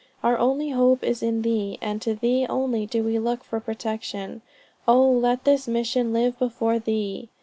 [0.23, 4.41] Our only hope is in thee, and to thee only do we look for protection.
[4.87, 7.29] Oh, let this mission live before thee!"